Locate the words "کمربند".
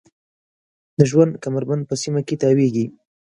1.43-1.83